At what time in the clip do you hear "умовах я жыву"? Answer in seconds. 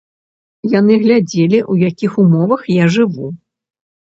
2.25-3.31